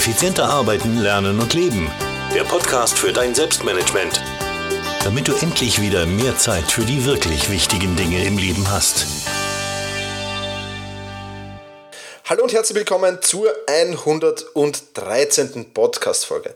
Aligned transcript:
Effizienter 0.00 0.48
arbeiten, 0.48 0.96
lernen 0.96 1.38
und 1.40 1.52
leben. 1.52 1.92
Der 2.34 2.44
Podcast 2.44 2.98
für 2.98 3.12
dein 3.12 3.34
Selbstmanagement. 3.34 4.22
Damit 5.04 5.28
du 5.28 5.34
endlich 5.34 5.82
wieder 5.82 6.06
mehr 6.06 6.38
Zeit 6.38 6.72
für 6.72 6.86
die 6.86 7.04
wirklich 7.04 7.50
wichtigen 7.50 7.96
Dinge 7.96 8.24
im 8.24 8.38
Leben 8.38 8.70
hast. 8.70 9.04
Hallo 12.24 12.44
und 12.44 12.54
herzlich 12.54 12.78
willkommen 12.78 13.20
zur 13.20 13.54
113. 13.66 15.74
Podcast-Folge. 15.74 16.54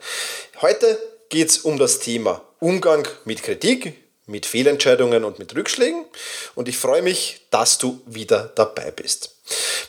Heute 0.63 0.99
geht 1.29 1.51
es 1.51 1.59
um 1.59 1.79
das 1.79 1.99
Thema 1.99 2.41
Umgang 2.61 3.07
mit 3.27 3.43
Kritik, 3.43 3.93
mit 4.25 4.47
Fehlentscheidungen 4.47 5.23
und 5.23 5.39
mit 5.39 5.55
Rückschlägen 5.55 6.07
und 6.55 6.67
ich 6.67 6.79
freue 6.79 7.03
mich, 7.03 7.43
dass 7.51 7.77
du 7.77 8.01
wieder 8.07 8.51
dabei 8.55 8.91
bist. 8.91 9.35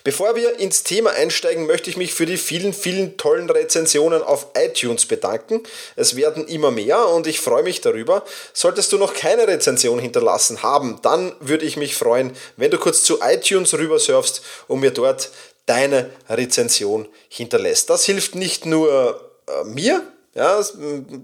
Bevor 0.05 0.35
wir 0.35 0.59
ins 0.59 0.83
Thema 0.83 1.13
einsteigen, 1.13 1.65
möchte 1.65 1.89
ich 1.89 1.97
mich 1.97 2.13
für 2.13 2.27
die 2.27 2.37
vielen, 2.37 2.73
vielen 2.73 3.17
tollen 3.17 3.49
Rezensionen 3.49 4.21
auf 4.21 4.49
iTunes 4.55 5.07
bedanken. 5.07 5.63
Es 5.95 6.15
werden 6.15 6.47
immer 6.47 6.69
mehr 6.69 7.07
und 7.07 7.25
ich 7.25 7.41
freue 7.41 7.63
mich 7.63 7.81
darüber. 7.81 8.23
Solltest 8.53 8.91
du 8.91 8.99
noch 8.99 9.15
keine 9.15 9.47
Rezension 9.47 9.97
hinterlassen 9.97 10.61
haben, 10.61 10.99
dann 11.01 11.35
würde 11.39 11.65
ich 11.65 11.75
mich 11.75 11.95
freuen, 11.95 12.37
wenn 12.55 12.69
du 12.69 12.77
kurz 12.77 13.01
zu 13.01 13.17
iTunes 13.19 13.73
rüber 13.73 13.97
surfst 13.97 14.43
und 14.67 14.81
mir 14.81 14.91
dort 14.91 15.31
deine 15.65 16.11
Rezension 16.29 17.07
hinterlässt. 17.27 17.89
Das 17.89 18.05
hilft 18.05 18.35
nicht 18.35 18.67
nur 18.67 19.19
äh, 19.47 19.63
mir, 19.63 20.03
ja, 20.35 20.61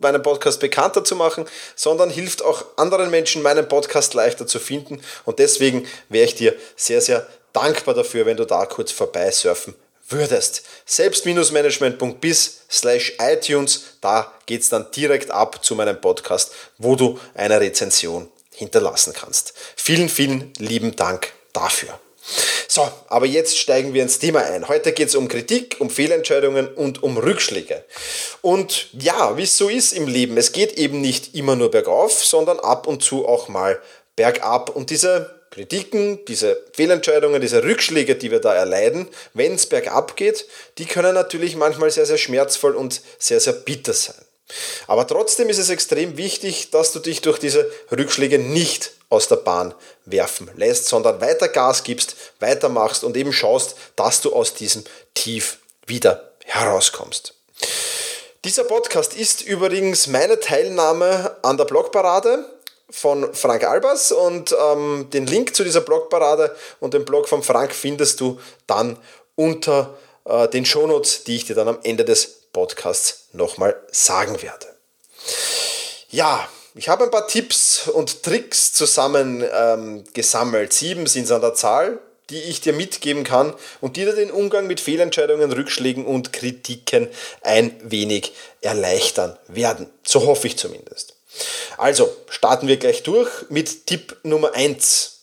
meinen 0.02 0.24
Podcast 0.24 0.60
bekannter 0.60 1.04
zu 1.04 1.16
machen, 1.16 1.46
sondern 1.76 2.10
hilft 2.10 2.44
auch 2.44 2.66
anderen 2.78 3.12
Menschen, 3.12 3.44
meinen 3.44 3.68
Podcast 3.68 4.16
leichter 4.16 4.48
zu 4.48 4.58
finden. 4.58 5.02
Und 5.26 5.38
deswegen 5.38 5.86
wäre 6.10 6.26
ich 6.26 6.34
dir 6.34 6.56
sehr, 6.76 7.02
sehr 7.02 7.28
dankbar 7.54 7.96
dafür, 7.96 8.26
wenn 8.26 8.38
du 8.38 8.46
da 8.46 8.66
kurz 8.66 8.92
vorbeisurfen 8.92 9.76
würdest. 10.08 10.64
Selbst-management.bis 10.86 12.62
slash 12.70 13.14
iTunes, 13.20 13.98
da 14.02 14.32
geht 14.46 14.62
es 14.62 14.70
dann 14.70 14.92
direkt 14.92 15.32
ab 15.32 15.64
zu 15.64 15.76
meinem 15.76 16.00
Podcast, 16.00 16.52
wo 16.78 16.96
du 16.96 17.20
eine 17.34 17.60
Rezension 17.60 18.30
hinterlassen 18.54 19.14
kannst. 19.14 19.54
Vielen, 19.76 20.10
vielen 20.10 20.54
lieben 20.58 20.96
Dank 20.96 21.32
dafür. 21.54 22.00
So, 22.68 22.88
aber 23.08 23.26
jetzt 23.26 23.58
steigen 23.58 23.94
wir 23.94 24.04
ins 24.04 24.20
Thema 24.20 24.44
ein. 24.44 24.68
Heute 24.68 24.94
geht 24.94 25.10
es 25.10 25.16
um 25.16 25.28
Kritik, 25.28 25.78
um 25.80 25.90
Fehlentscheidungen 25.90 26.68
und 26.68 27.02
um 27.04 27.18
Rückschläge. 27.18 27.84
Und 28.42 28.88
ja, 28.94 29.36
wie 29.38 29.44
es 29.44 29.58
so 29.58 29.68
ist 29.68 29.92
im 29.92 30.08
Leben, 30.08 30.38
es 30.38 30.52
geht 30.52 30.74
eben 30.74 31.02
nicht 31.02 31.36
immer 31.36 31.56
nur 31.56 31.72
bergauf, 31.72 32.24
sondern 32.24 32.60
ab 32.60 32.88
und 32.88 33.04
zu 33.04 33.28
auch 33.28 33.48
mal 33.48 33.82
bergab. 34.16 34.70
Und 34.70 34.90
diese 34.92 35.41
Kritiken, 35.52 36.24
diese 36.26 36.58
Fehlentscheidungen, 36.74 37.42
diese 37.42 37.64
Rückschläge, 37.64 38.16
die 38.16 38.32
wir 38.32 38.40
da 38.40 38.56
erleiden, 38.56 39.08
wenn 39.34 39.56
es 39.56 39.68
bergab 39.68 40.16
geht, 40.16 40.48
die 40.78 40.86
können 40.86 41.14
natürlich 41.14 41.58
manchmal 41.58 41.92
sehr, 41.92 42.06
sehr 42.06 42.18
schmerzvoll 42.18 42.76
und 42.76 43.02
sehr, 43.20 43.42
sehr 43.42 43.54
bitter 43.54 43.94
sein. 43.94 44.16
Aber 44.88 45.06
trotzdem 45.08 45.50
ist 45.50 45.58
es 45.58 45.70
extrem 45.70 46.18
wichtig, 46.18 46.72
dass 46.72 46.94
du 46.94 47.00
dich 47.00 47.22
durch 47.22 47.38
diese 47.38 47.70
Rückschläge 47.92 48.40
nicht 48.40 48.92
aus 49.10 49.28
der 49.28 49.38
Bahn 49.38 49.74
werfen 50.06 50.50
lässt, 50.56 50.88
sondern 50.88 51.20
weiter 51.20 51.50
Gas 51.50 51.84
gibst, 51.84 52.16
weitermachst 52.40 53.04
und 53.04 53.18
eben 53.18 53.34
schaust, 53.34 53.76
dass 53.96 54.22
du 54.22 54.34
aus 54.34 54.54
diesem 54.54 54.84
Tief 55.14 55.60
wieder 55.86 56.32
herauskommst. 56.46 57.34
Dieser 58.46 58.64
Podcast 58.64 59.14
ist 59.16 59.42
übrigens 59.42 60.08
meine 60.08 60.40
Teilnahme 60.40 61.38
an 61.44 61.58
der 61.58 61.66
Blogparade 61.66 62.46
von 62.92 63.34
Frank 63.34 63.64
Albers 63.64 64.12
und 64.12 64.56
ähm, 64.60 65.08
den 65.12 65.26
Link 65.26 65.56
zu 65.56 65.64
dieser 65.64 65.82
Blogparade 65.82 66.56
und 66.80 66.94
dem 66.94 67.06
Blog 67.06 67.28
von 67.28 67.42
Frank 67.42 67.74
findest 67.74 68.20
du 68.20 68.40
dann 68.68 68.98
unter 69.36 69.98
äh, 70.26 70.48
den 70.48 70.66
Shownotes, 70.66 71.24
die 71.24 71.38
ich 71.38 71.46
dir 71.46 71.56
dann 71.56 71.68
am 71.68 71.80
Ende 71.84 72.06
des 72.06 72.42
Podcasts 72.54 73.28
nochmal 73.34 73.76
sagen 73.92 74.42
werde. 74.42 74.68
Ja, 76.10 76.48
ich 76.76 76.90
habe 76.90 77.06
ein 77.06 77.12
paar 77.12 77.28
Tipps 77.28 77.88
und 77.88 78.24
Tricks 78.24 78.74
zusammen 78.74 79.44
ähm, 79.54 80.04
gesammelt. 80.14 80.74
Sieben 80.74 81.08
sind 81.08 81.24
es 81.24 81.32
an 81.32 81.42
der 81.42 81.54
Zahl, 81.54 82.00
die 82.30 82.42
ich 82.42 82.62
dir 82.62 82.74
mitgeben 82.74 83.24
kann 83.24 83.54
und 83.82 83.98
die 83.98 84.06
dir 84.06 84.16
den 84.16 84.32
Umgang 84.32 84.68
mit 84.68 84.80
Fehlentscheidungen, 84.80 85.52
Rückschlägen 85.52 86.06
und 86.06 86.32
Kritiken 86.34 87.10
ein 87.42 87.76
wenig 87.84 88.34
erleichtern 88.62 89.38
werden. 89.48 89.90
So 90.04 90.26
hoffe 90.26 90.48
ich 90.48 90.58
zumindest. 90.58 91.16
Also 91.78 92.16
starten 92.30 92.68
wir 92.68 92.78
gleich 92.78 93.04
durch 93.04 93.30
mit 93.50 93.88
Tipp 93.88 94.18
Nummer 94.24 94.54
1. 94.54 95.22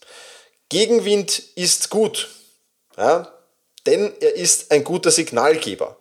Gegenwind 0.69 1.39
ist 1.55 1.91
gut, 1.91 2.29
ja, 2.97 3.33
denn 3.87 4.13
er 4.21 4.35
ist 4.35 4.71
ein 4.71 4.85
guter 4.85 5.11
Signalgeber 5.11 5.99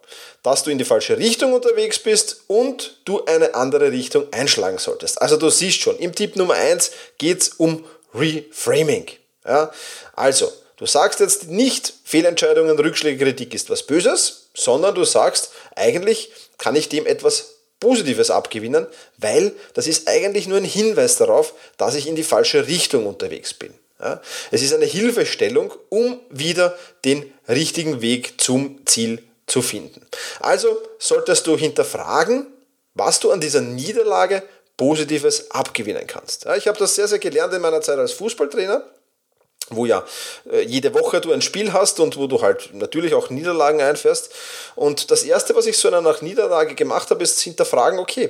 dass 0.47 0.63
du 0.63 0.71
in 0.71 0.77
die 0.77 0.85
falsche 0.85 1.17
Richtung 1.17 1.51
unterwegs 1.51 1.99
bist 1.99 2.43
und 2.47 3.01
du 3.03 3.25
eine 3.25 3.53
andere 3.53 3.91
Richtung 3.91 4.31
einschlagen 4.31 4.77
solltest. 4.77 5.21
Also 5.21 5.35
du 5.35 5.49
siehst 5.49 5.81
schon, 5.81 5.97
im 5.99 6.15
Tipp 6.15 6.37
Nummer 6.37 6.53
1 6.53 6.91
geht 7.17 7.41
es 7.41 7.49
um 7.49 7.85
Reframing. 8.13 9.07
Ja? 9.45 9.71
Also, 10.15 10.49
du 10.77 10.85
sagst 10.85 11.19
jetzt 11.19 11.49
nicht, 11.49 11.93
Fehlentscheidungen, 12.05 12.79
Rückschläge, 12.79 13.25
Kritik 13.25 13.53
ist 13.53 13.69
was 13.69 13.83
Böses, 13.83 14.47
sondern 14.55 14.95
du 14.95 15.03
sagst, 15.03 15.51
eigentlich 15.75 16.31
kann 16.57 16.77
ich 16.77 16.87
dem 16.87 17.05
etwas 17.05 17.56
Positives 17.79 18.31
abgewinnen, 18.31 18.87
weil 19.17 19.53
das 19.73 19.87
ist 19.87 20.07
eigentlich 20.07 20.47
nur 20.47 20.57
ein 20.57 20.63
Hinweis 20.63 21.17
darauf, 21.17 21.53
dass 21.77 21.95
ich 21.95 22.07
in 22.07 22.15
die 22.15 22.23
falsche 22.23 22.67
Richtung 22.67 23.05
unterwegs 23.05 23.53
bin. 23.53 23.73
Ja? 23.99 24.21
Es 24.51 24.61
ist 24.61 24.73
eine 24.73 24.85
Hilfestellung, 24.85 25.73
um 25.89 26.19
wieder 26.29 26.77
den 27.05 27.31
richtigen 27.47 28.01
Weg 28.01 28.41
zum 28.41 28.85
Ziel 28.85 29.23
zu 29.45 29.61
finden. 29.61 30.05
Also 30.39 30.77
solltest 30.99 31.47
du 31.47 31.57
hinterfragen, 31.57 32.47
was 32.93 33.19
du 33.19 33.31
an 33.31 33.39
dieser 33.39 33.61
Niederlage 33.61 34.43
Positives 34.75 35.49
abgewinnen 35.51 36.05
kannst. 36.05 36.45
ich 36.57 36.67
habe 36.67 36.77
das 36.77 36.93
sehr, 36.93 37.07
sehr 37.07 37.17
gelernt 37.17 37.53
in 37.53 37.61
meiner 37.61 37.81
Zeit 37.81 37.97
als 37.97 38.11
Fußballtrainer 38.13 38.83
wo 39.69 39.85
ja 39.85 40.05
äh, 40.51 40.61
jede 40.61 40.93
Woche 40.93 41.21
du 41.21 41.31
ein 41.31 41.41
Spiel 41.41 41.73
hast 41.73 41.99
und 41.99 42.17
wo 42.17 42.27
du 42.27 42.41
halt 42.41 42.73
natürlich 42.73 43.13
auch 43.13 43.29
Niederlagen 43.29 43.81
einfährst. 43.81 44.31
Und 44.75 45.11
das 45.11 45.23
Erste, 45.23 45.55
was 45.55 45.65
ich 45.65 45.77
so 45.77 45.89
nach 45.89 46.21
Niederlage 46.21 46.75
gemacht 46.75 47.09
habe, 47.09 47.23
ist 47.23 47.39
hinterfragen, 47.41 47.99
okay, 47.99 48.29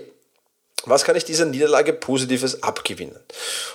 was 0.85 1.03
kann 1.03 1.15
ich 1.15 1.25
dieser 1.25 1.45
Niederlage 1.45 1.93
Positives 1.93 2.63
abgewinnen? 2.63 3.19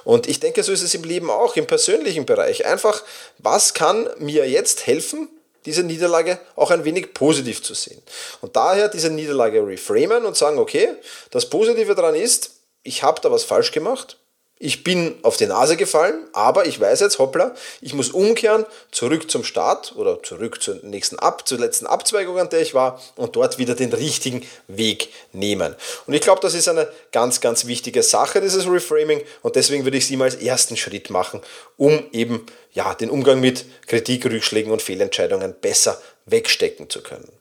Und 0.04 0.28
ich 0.28 0.40
denke, 0.40 0.62
so 0.62 0.72
ist 0.72 0.82
es 0.82 0.94
im 0.94 1.04
Leben 1.04 1.30
auch, 1.30 1.56
im 1.56 1.66
persönlichen 1.66 2.26
Bereich. 2.26 2.64
Einfach, 2.64 3.02
was 3.38 3.74
kann 3.74 4.08
mir 4.18 4.48
jetzt 4.48 4.86
helfen, 4.86 5.28
diese 5.64 5.82
Niederlage 5.82 6.38
auch 6.56 6.70
ein 6.70 6.84
wenig 6.84 7.14
positiv 7.14 7.62
zu 7.62 7.74
sehen. 7.74 8.02
Und 8.40 8.56
daher 8.56 8.88
diese 8.88 9.10
Niederlage 9.10 9.64
reframen 9.64 10.24
und 10.24 10.36
sagen, 10.36 10.58
okay, 10.58 10.88
das 11.30 11.48
Positive 11.48 11.94
daran 11.94 12.14
ist, 12.14 12.52
ich 12.82 13.02
habe 13.02 13.20
da 13.20 13.30
was 13.30 13.44
falsch 13.44 13.70
gemacht, 13.70 14.18
ich 14.62 14.84
bin 14.84 15.16
auf 15.22 15.36
die 15.36 15.46
Nase 15.46 15.76
gefallen, 15.76 16.24
aber 16.32 16.66
ich 16.66 16.78
weiß 16.78 17.00
jetzt, 17.00 17.18
hoppla, 17.18 17.52
ich 17.80 17.94
muss 17.94 18.10
umkehren, 18.10 18.64
zurück 18.92 19.28
zum 19.28 19.42
Start 19.42 19.94
oder 19.96 20.22
zurück 20.22 20.62
zur 20.62 20.76
nächsten 20.82 21.18
Ab, 21.18 21.48
zur 21.48 21.58
letzten 21.58 21.86
Abzweigung, 21.86 22.38
an 22.38 22.48
der 22.48 22.60
ich 22.60 22.72
war 22.72 23.02
und 23.16 23.34
dort 23.34 23.58
wieder 23.58 23.74
den 23.74 23.92
richtigen 23.92 24.46
Weg 24.68 25.08
nehmen. 25.32 25.74
Und 26.06 26.14
ich 26.14 26.20
glaube, 26.20 26.40
das 26.40 26.54
ist 26.54 26.68
eine 26.68 26.86
ganz, 27.10 27.40
ganz 27.40 27.66
wichtige 27.66 28.04
Sache, 28.04 28.40
dieses 28.40 28.68
Reframing 28.68 29.22
und 29.42 29.56
deswegen 29.56 29.82
würde 29.82 29.96
ich 29.96 30.06
sie 30.06 30.16
mal 30.16 30.26
als 30.26 30.36
ersten 30.36 30.76
Schritt 30.76 31.10
machen, 31.10 31.40
um 31.76 32.04
eben 32.12 32.46
ja, 32.72 32.94
den 32.94 33.10
Umgang 33.10 33.40
mit 33.40 33.64
Kritik, 33.88 34.24
Rückschlägen 34.26 34.70
und 34.70 34.80
Fehlentscheidungen 34.80 35.56
besser 35.60 36.00
wegstecken 36.26 36.88
zu 36.88 37.02
können. 37.02 37.32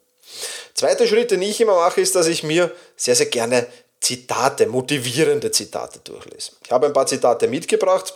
Zweiter 0.74 1.06
Schritt, 1.06 1.30
den 1.30 1.44
ich 1.44 1.62
immer 1.62 1.76
mache, 1.76 2.02
ist, 2.02 2.16
dass 2.16 2.26
ich 2.26 2.42
mir 2.42 2.72
sehr, 2.96 3.16
sehr 3.16 3.28
gerne 3.28 3.68
Zitate, 4.01 4.66
motivierende 4.66 5.51
Zitate 5.51 6.00
durchlesen. 6.03 6.57
Ich 6.66 6.72
habe 6.72 6.88
ein 6.88 6.94
paar 6.94 7.06
Zitate 7.06 7.47
mitgebracht. 7.47 8.13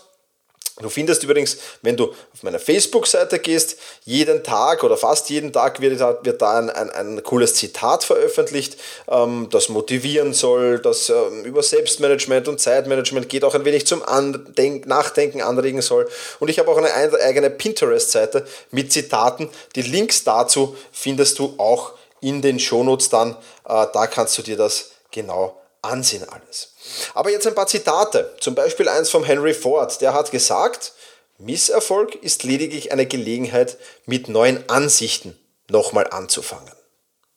Du 0.82 0.90
findest 0.90 1.24
übrigens, 1.24 1.58
wenn 1.84 1.96
du 1.96 2.10
auf 2.10 2.44
meine 2.44 2.60
Facebook-Seite 2.60 3.40
gehst, 3.40 3.78
jeden 4.04 4.44
Tag 4.44 4.84
oder 4.84 4.98
fast 4.98 5.30
jeden 5.30 5.54
Tag 5.54 5.80
wird 5.80 6.02
da, 6.02 6.20
wird 6.22 6.42
da 6.42 6.58
ein, 6.58 6.70
ein, 6.70 6.90
ein 6.90 7.24
cooles 7.24 7.54
Zitat 7.54 8.04
veröffentlicht, 8.04 8.78
ähm, 9.08 9.48
das 9.52 9.70
motivieren 9.70 10.34
soll, 10.34 10.80
das 10.80 11.10
ähm, 11.10 11.46
über 11.46 11.64
Selbstmanagement 11.64 12.50
und 12.50 12.60
Zeitmanagement 12.60 13.30
geht, 13.30 13.46
auch 13.46 13.56
ein 13.56 13.64
wenig 13.64 13.88
zum 13.88 14.04
Andenk 14.04 14.86
Nachdenken 14.86 15.42
anregen 15.42 15.82
soll. 15.82 16.10
Und 16.42 16.50
ich 16.50 16.60
habe 16.60 16.70
auch 16.70 16.78
eine 16.78 16.94
eigene 16.94 17.50
Pinterest-Seite 17.50 18.46
mit 18.72 18.92
Zitaten. 18.92 19.50
Die 19.76 19.82
Links 19.82 20.26
dazu 20.26 20.76
findest 20.92 21.40
du 21.40 21.54
auch 21.58 21.94
in 22.20 22.42
den 22.42 22.60
Shownotes 22.60 23.10
dann. 23.10 23.38
Äh, 23.66 23.86
da 23.94 24.08
kannst 24.08 24.38
du 24.38 24.42
dir 24.42 24.58
das 24.58 24.92
genau 25.10 25.56
ansehen 25.86 26.28
alles. 26.30 26.74
Aber 27.14 27.32
jetzt 27.32 27.48
ein 27.48 27.56
paar 27.56 27.68
Zitate, 27.68 28.34
zum 28.40 28.56
Beispiel 28.56 28.90
eins 28.90 29.10
von 29.10 29.24
Henry 29.24 29.54
Ford, 29.54 30.00
der 30.02 30.14
hat 30.14 30.32
gesagt, 30.32 30.94
Misserfolg 31.38 32.16
ist 32.16 32.44
lediglich 32.44 32.92
eine 32.92 33.06
Gelegenheit, 33.06 33.78
mit 34.06 34.30
neuen 34.30 34.70
Ansichten 34.70 35.38
nochmal 35.70 36.08
anzufangen. 36.10 36.72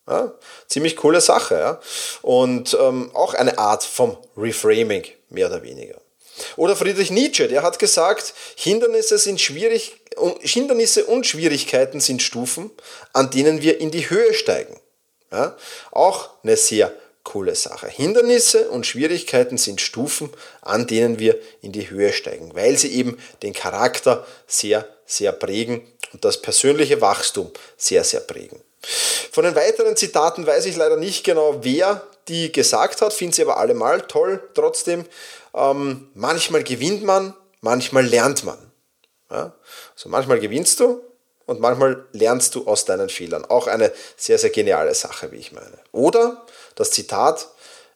Ja, 0.08 0.32
ziemlich 0.68 0.96
coole 0.96 1.20
Sache. 1.20 1.54
Ja? 1.56 1.80
Und 2.22 2.76
ähm, 2.80 3.10
auch 3.14 3.34
eine 3.34 3.58
Art 3.58 3.84
vom 3.84 4.16
Reframing, 4.36 5.04
mehr 5.28 5.48
oder 5.48 5.62
weniger. 5.62 6.00
Oder 6.56 6.76
Friedrich 6.76 7.10
Nietzsche, 7.10 7.48
der 7.48 7.62
hat 7.62 7.78
gesagt, 7.78 8.32
Hindernisse, 8.56 9.18
sind 9.18 9.40
schwierig, 9.40 10.00
Hindernisse 10.40 11.04
und 11.04 11.26
Schwierigkeiten 11.26 12.00
sind 12.00 12.22
Stufen, 12.22 12.70
an 13.12 13.30
denen 13.30 13.60
wir 13.60 13.80
in 13.80 13.90
die 13.90 14.08
Höhe 14.08 14.32
steigen. 14.34 14.78
Ja? 15.30 15.56
Auch 15.90 16.30
eine 16.42 16.56
sehr 16.56 16.92
coole 17.24 17.54
Sache. 17.54 17.88
Hindernisse 17.88 18.70
und 18.70 18.86
Schwierigkeiten 18.86 19.58
sind 19.58 19.80
Stufen, 19.80 20.30
an 20.62 20.86
denen 20.86 21.18
wir 21.18 21.38
in 21.60 21.72
die 21.72 21.90
Höhe 21.90 22.12
steigen, 22.12 22.54
weil 22.54 22.78
sie 22.78 22.92
eben 22.92 23.18
den 23.42 23.52
Charakter 23.52 24.26
sehr, 24.46 24.88
sehr 25.06 25.32
prägen 25.32 25.86
und 26.12 26.24
das 26.24 26.40
persönliche 26.40 27.00
Wachstum 27.00 27.50
sehr, 27.76 28.04
sehr 28.04 28.20
prägen. 28.20 28.60
Von 29.32 29.44
den 29.44 29.54
weiteren 29.54 29.96
Zitaten 29.96 30.46
weiß 30.46 30.66
ich 30.66 30.76
leider 30.76 30.96
nicht 30.96 31.24
genau, 31.24 31.58
wer 31.62 32.02
die 32.28 32.52
gesagt 32.52 33.02
hat, 33.02 33.12
finde 33.12 33.34
sie 33.34 33.42
aber 33.42 33.58
allemal 33.58 34.02
toll. 34.02 34.42
Trotzdem, 34.54 35.04
ähm, 35.54 36.10
manchmal 36.14 36.62
gewinnt 36.62 37.02
man, 37.02 37.34
manchmal 37.60 38.06
lernt 38.06 38.44
man. 38.44 38.58
Ja? 39.30 39.54
Also 39.94 40.08
manchmal 40.08 40.40
gewinnst 40.40 40.80
du 40.80 41.02
und 41.48 41.60
manchmal 41.60 42.04
lernst 42.12 42.54
du 42.54 42.66
aus 42.66 42.84
deinen 42.84 43.08
Fehlern. 43.08 43.44
Auch 43.46 43.66
eine 43.68 43.90
sehr, 44.16 44.38
sehr 44.38 44.50
geniale 44.50 44.94
Sache, 44.94 45.32
wie 45.32 45.36
ich 45.36 45.52
meine. 45.52 45.78
Oder 45.92 46.44
das 46.74 46.90
Zitat, 46.90 47.48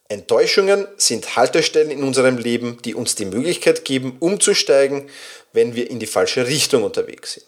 Enttäuschungen 0.08 0.88
sind 0.96 1.36
Haltestellen 1.36 1.90
in 1.90 2.02
unserem 2.02 2.38
Leben, 2.38 2.80
die 2.82 2.94
uns 2.94 3.14
die 3.14 3.26
Möglichkeit 3.26 3.84
geben, 3.84 4.16
umzusteigen, 4.20 5.10
wenn 5.52 5.74
wir 5.74 5.90
in 5.90 6.00
die 6.00 6.06
falsche 6.06 6.46
Richtung 6.46 6.82
unterwegs 6.82 7.34
sind. 7.34 7.46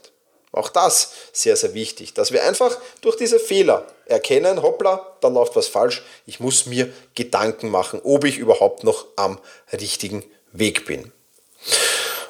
Auch 0.52 0.68
das 0.68 1.12
sehr, 1.32 1.56
sehr 1.56 1.72
wichtig, 1.72 2.12
dass 2.12 2.32
wir 2.32 2.44
einfach 2.44 2.78
durch 3.00 3.16
diese 3.16 3.40
Fehler 3.40 3.86
erkennen, 4.04 4.62
hoppla, 4.62 5.16
da 5.22 5.28
läuft 5.28 5.56
was 5.56 5.68
falsch, 5.68 6.02
ich 6.26 6.38
muss 6.38 6.66
mir 6.66 6.92
Gedanken 7.14 7.70
machen, 7.70 8.00
ob 8.04 8.24
ich 8.24 8.36
überhaupt 8.36 8.84
noch 8.84 9.06
am 9.16 9.40
richtigen 9.72 10.22
Weg 10.52 10.84
bin. 10.84 11.12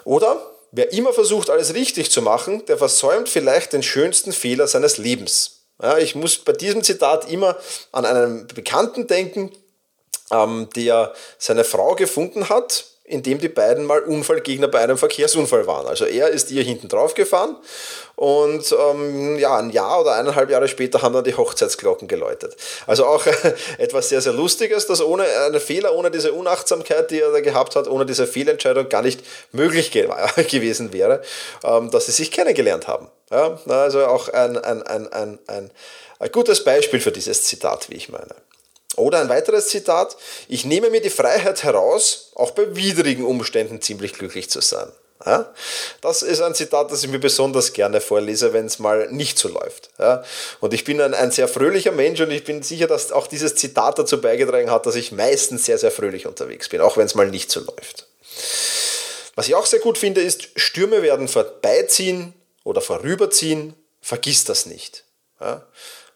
Oder 0.04 0.53
wer 0.74 0.92
immer 0.92 1.12
versucht, 1.12 1.50
alles 1.50 1.74
richtig 1.74 2.10
zu 2.10 2.20
machen, 2.20 2.66
der 2.66 2.78
versäumt 2.78 3.28
vielleicht 3.28 3.72
den 3.72 3.82
schönsten 3.82 4.32
Fehler 4.32 4.66
seines 4.66 4.98
Lebens. 4.98 5.62
Ja, 5.80 5.98
ich 5.98 6.14
muss 6.14 6.38
bei 6.38 6.52
diesem 6.52 6.82
Zitat 6.82 7.30
immer 7.30 7.56
an 7.92 8.04
einen 8.04 8.46
Bekannten 8.48 9.06
denken, 9.06 9.50
ähm, 10.30 10.68
der 10.76 11.14
seine 11.38 11.64
Frau 11.64 11.94
gefunden 11.94 12.48
hat, 12.48 12.86
indem 13.06 13.38
die 13.38 13.50
beiden 13.50 13.84
mal 13.84 14.00
Unfallgegner 14.00 14.66
bei 14.66 14.80
einem 14.80 14.96
Verkehrsunfall 14.96 15.66
waren. 15.66 15.86
Also 15.86 16.06
er 16.06 16.28
ist 16.28 16.50
ihr 16.50 16.62
hinten 16.62 16.88
drauf 16.88 17.12
gefahren 17.12 17.56
und 18.16 18.72
ähm, 18.72 19.38
ja, 19.38 19.58
ein 19.58 19.68
Jahr 19.70 20.00
oder 20.00 20.14
eineinhalb 20.14 20.48
Jahre 20.48 20.68
später 20.68 21.02
haben 21.02 21.12
dann 21.12 21.24
die 21.24 21.34
Hochzeitsglocken 21.34 22.08
geläutet. 22.08 22.56
Also 22.86 23.04
auch 23.04 23.26
etwas 23.78 24.08
sehr, 24.08 24.22
sehr 24.22 24.32
Lustiges, 24.32 24.86
dass 24.86 25.02
ohne 25.02 25.24
einen 25.24 25.60
Fehler, 25.60 25.94
ohne 25.94 26.10
diese 26.10 26.32
Unachtsamkeit, 26.32 27.10
die 27.10 27.20
er 27.20 27.30
da 27.30 27.40
gehabt 27.40 27.76
hat, 27.76 27.88
ohne 27.88 28.06
diese 28.06 28.26
Fehlentscheidung 28.26 28.88
gar 28.88 29.02
nicht 29.02 29.20
möglich 29.52 29.90
ge 29.90 30.08
gewesen 30.50 30.94
wäre, 30.94 31.20
ähm, 31.62 31.90
dass 31.90 32.06
sie 32.06 32.12
sich 32.12 32.30
kennengelernt 32.30 32.88
haben. 32.88 33.08
Ja, 33.30 33.58
also 33.66 34.06
auch 34.06 34.28
ein, 34.28 34.56
ein, 34.56 34.82
ein, 34.82 35.12
ein, 35.12 35.38
ein, 35.46 35.70
ein 36.18 36.32
gutes 36.32 36.64
Beispiel 36.64 37.00
für 37.00 37.12
dieses 37.12 37.42
Zitat, 37.44 37.90
wie 37.90 37.96
ich 37.96 38.08
meine. 38.08 38.34
Oder 38.96 39.20
ein 39.20 39.28
weiteres 39.28 39.68
Zitat, 39.68 40.16
ich 40.48 40.64
nehme 40.64 40.90
mir 40.90 41.00
die 41.00 41.10
Freiheit 41.10 41.64
heraus, 41.64 42.30
auch 42.34 42.52
bei 42.52 42.76
widrigen 42.76 43.24
Umständen 43.24 43.80
ziemlich 43.80 44.12
glücklich 44.14 44.50
zu 44.50 44.60
sein. 44.60 44.90
Ja? 45.24 45.52
Das 46.00 46.22
ist 46.22 46.40
ein 46.40 46.54
Zitat, 46.54 46.90
das 46.90 47.02
ich 47.02 47.10
mir 47.10 47.18
besonders 47.18 47.72
gerne 47.72 48.00
vorlese, 48.00 48.52
wenn 48.52 48.66
es 48.66 48.78
mal 48.78 49.08
nicht 49.10 49.38
so 49.38 49.48
läuft. 49.48 49.90
Ja? 49.98 50.24
Und 50.60 50.74
ich 50.74 50.84
bin 50.84 51.00
ein, 51.00 51.14
ein 51.14 51.30
sehr 51.30 51.48
fröhlicher 51.48 51.92
Mensch 51.92 52.20
und 52.20 52.30
ich 52.30 52.44
bin 52.44 52.62
sicher, 52.62 52.86
dass 52.86 53.12
auch 53.12 53.26
dieses 53.26 53.54
Zitat 53.54 53.98
dazu 53.98 54.20
beigetragen 54.20 54.70
hat, 54.70 54.86
dass 54.86 54.94
ich 54.94 55.12
meistens 55.12 55.64
sehr, 55.64 55.78
sehr 55.78 55.90
fröhlich 55.90 56.26
unterwegs 56.26 56.68
bin, 56.68 56.80
auch 56.80 56.96
wenn 56.96 57.06
es 57.06 57.14
mal 57.14 57.28
nicht 57.28 57.50
so 57.50 57.60
läuft. 57.60 58.06
Was 59.34 59.48
ich 59.48 59.54
auch 59.54 59.66
sehr 59.66 59.80
gut 59.80 59.98
finde, 59.98 60.20
ist, 60.20 60.48
Stürme 60.56 61.02
werden 61.02 61.28
vorbeiziehen 61.28 62.34
oder 62.62 62.80
vorüberziehen, 62.80 63.74
vergiss 64.00 64.44
das 64.44 64.66
nicht. 64.66 65.04
Ja? 65.40 65.66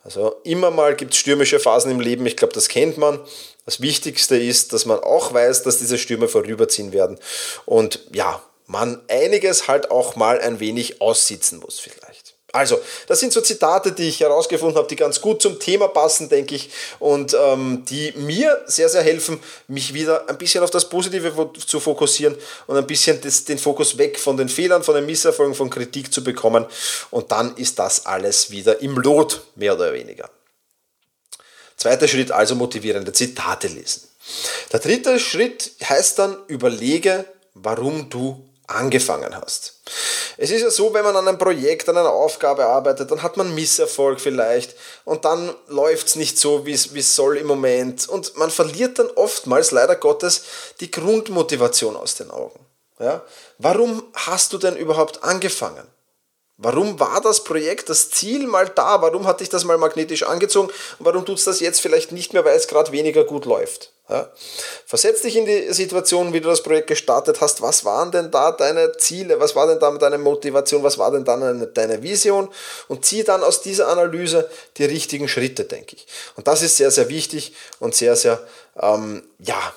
Also 0.05 0.37
immer 0.45 0.71
mal 0.71 0.97
gibt 0.97 1.13
es 1.13 1.19
stürmische 1.19 1.61
Phasen 1.61 1.91
im 1.91 2.01
Leben, 2.01 2.25
ich 2.27 2.37
glaube, 2.37 2.55
das 2.55 2.69
kennt 2.69 2.99
man. 2.99 3.21
Das 3.65 3.81
Wichtigste 3.81 4.37
ist, 4.37 4.73
dass 4.73 4.87
man 4.87 5.01
auch 5.01 5.35
weiß, 5.35 5.63
dass 5.63 5.79
diese 5.79 5.99
Stürme 5.99 6.29
vorüberziehen 6.29 6.93
werden. 6.93 7.19
Und 7.67 8.01
ja, 8.13 8.43
man 8.67 9.03
einiges 9.09 9.69
halt 9.69 9.91
auch 9.91 10.17
mal 10.17 10.41
ein 10.41 10.61
wenig 10.61 11.01
aussitzen 11.01 11.59
muss 11.59 11.79
vielleicht. 11.79 12.28
Also, 12.53 12.81
das 13.07 13.21
sind 13.21 13.33
so 13.33 13.43
Zitate, 13.43 13.93
die 13.93 14.09
ich 14.09 14.21
herausgefunden 14.21 14.79
habe, 14.79 14.89
die 14.89 14.97
ganz 14.97 15.21
gut 15.21 15.43
zum 15.43 15.61
Thema 15.61 15.89
passen, 15.89 16.31
denke 16.31 16.55
ich, 16.55 16.71
und 16.99 17.37
ähm, 17.39 17.85
die 17.87 18.13
mir 18.17 18.63
sehr, 18.67 18.89
sehr 18.89 19.03
helfen, 19.03 19.39
mich 19.67 19.93
wieder 19.93 20.27
ein 20.31 20.39
bisschen 20.39 20.65
auf 20.65 20.71
das 20.71 20.89
Positive 20.89 21.51
zu 21.67 21.79
fokussieren 21.79 22.35
und 22.67 22.79
ein 22.79 22.87
bisschen 22.87 23.21
das, 23.21 23.45
den 23.45 23.59
Fokus 23.59 23.99
weg 23.99 24.19
von 24.19 24.39
den 24.39 24.49
Fehlern, 24.49 24.83
von 24.83 24.95
den 24.95 25.05
Misserfolgen, 25.05 25.55
von 25.55 25.69
Kritik 25.69 26.11
zu 26.11 26.25
bekommen. 26.25 26.65
Und 27.11 27.31
dann 27.33 27.55
ist 27.57 27.79
das 27.79 28.07
alles 28.07 28.51
wieder 28.51 28.81
im 28.81 28.97
Lot, 28.97 29.43
mehr 29.55 29.75
oder 29.75 29.93
weniger. 29.93 30.31
Zweiter 31.77 32.09
Schritt 32.09 32.31
also 32.31 32.55
motivierende 32.55 33.13
Zitate 33.13 33.69
lesen. 33.69 34.09
Der 34.73 34.81
dritte 34.81 35.21
Schritt 35.21 35.73
heißt 35.87 36.19
dann, 36.19 36.37
überlege, 36.49 37.27
warum 37.53 38.09
du 38.09 38.48
angefangen 38.69 39.35
hast. 39.35 39.75
Es 40.37 40.51
ist 40.51 40.63
ja 40.63 40.71
so, 40.71 40.95
wenn 40.95 41.05
man 41.05 41.17
an 41.17 41.27
einem 41.27 41.39
Projekt, 41.39 41.89
an 41.89 41.97
einer 41.97 42.13
Aufgabe 42.13 42.67
arbeitet, 42.67 43.11
dann 43.11 43.23
hat 43.23 43.37
man 43.37 43.55
Misserfolg 43.55 44.21
vielleicht 44.21 44.77
und 45.05 45.25
dann 45.25 45.55
läuft 45.67 46.09
es 46.09 46.17
nicht 46.17 46.39
so, 46.39 46.65
wie 46.67 46.73
es 46.75 47.17
soll 47.17 47.39
im 47.39 47.47
Moment 47.47 48.09
und 48.09 48.37
man 48.37 48.51
verliert 48.51 48.99
dann 48.99 49.11
oftmals, 49.11 49.71
leider 49.71 49.97
Gottes, 49.97 50.43
die 50.81 50.91
Grundmotivation 50.91 51.97
aus 51.97 52.15
den 52.15 52.31
Augen. 52.31 52.61
Ja? 53.01 53.23
Warum 53.59 54.05
hast 54.15 54.53
du 54.53 54.59
denn 54.59 54.77
überhaupt 54.77 55.25
angefangen? 55.25 55.87
Warum 56.61 56.99
war 56.99 57.21
das 57.21 57.45
Projekt, 57.45 57.89
das 57.89 58.11
Ziel 58.11 58.49
mal 58.49 58.69
da? 58.69 59.01
Warum 59.01 59.29
hat 59.29 59.39
dich 59.39 59.49
das 59.49 59.65
mal 59.65 59.79
magnetisch 59.79 60.25
angezogen? 60.25 60.69
Und 60.99 61.07
warum 61.07 61.25
tut 61.25 61.39
es 61.39 61.45
das 61.45 61.61
jetzt 61.61 61.81
vielleicht 61.81 62.11
nicht 62.11 62.33
mehr, 62.33 62.45
weil 62.45 62.57
es 62.57 62.67
gerade 62.67 62.91
weniger 62.91 63.23
gut 63.23 63.45
läuft? 63.45 63.93
Ja? 64.09 64.29
Versetz 64.85 65.23
dich 65.23 65.37
in 65.37 65.47
die 65.47 65.73
Situation, 65.73 66.33
wie 66.33 66.41
du 66.41 66.49
das 66.49 66.65
Projekt 66.65 66.89
gestartet 66.89 67.41
hast. 67.41 67.63
Was 67.63 67.85
waren 67.85 68.11
denn 68.11 68.33
da 68.33 68.51
deine 68.51 68.97
Ziele? 68.97 69.39
Was 69.39 69.55
war 69.55 69.69
denn 69.69 69.79
da 69.79 69.89
deine 69.99 70.19
Motivation? 70.19 70.83
Was 70.83 70.99
war 70.99 71.13
denn 71.13 71.25
dann 71.25 71.73
deine 71.75 72.03
Vision? 72.03 72.49
Und 72.89 73.05
zieh 73.05 73.23
dann 73.23 73.45
aus 73.45 73.63
dieser 73.63 73.87
Analyse 73.87 74.51
die 74.79 74.85
richtigen 74.85 75.29
Schritte, 75.29 75.63
denke 75.63 75.95
ich. 75.95 76.09
Und 76.35 76.49
das 76.49 76.63
ist 76.63 76.77
sehr, 76.77 76.91
sehr 76.91 77.09
wichtig 77.09 77.55
und 77.79 77.95
sehr, 77.95 78.17
sehr, 78.17 78.41
ähm, 78.81 79.23
ja, 79.39 79.73